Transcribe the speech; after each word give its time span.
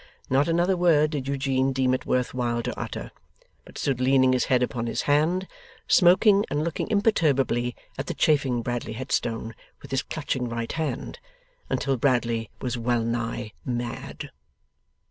Not 0.31 0.47
another 0.47 0.75
word 0.75 1.11
did 1.11 1.27
Eugene 1.27 1.73
deem 1.73 1.93
it 1.93 2.07
worth 2.07 2.33
while 2.33 2.63
to 2.63 2.75
utter, 2.75 3.11
but 3.65 3.77
stood 3.77 4.01
leaning 4.01 4.33
his 4.33 4.45
head 4.45 4.63
upon 4.63 4.87
his 4.87 5.03
hand, 5.03 5.47
smoking, 5.87 6.43
and 6.49 6.63
looking 6.63 6.89
imperturbably 6.89 7.75
at 7.99 8.07
the 8.07 8.15
chafing 8.15 8.63
Bradley 8.63 8.93
Headstone 8.93 9.53
with 9.79 9.91
his 9.91 10.01
clutching 10.01 10.49
right 10.49 10.71
hand, 10.71 11.19
until 11.69 11.97
Bradley 11.97 12.49
was 12.59 12.79
wellnigh 12.79 13.51
mad. 13.63 14.31